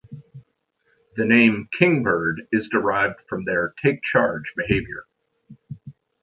[1.15, 5.05] The name "kingbird" is derived from their "take-charge" behaviour.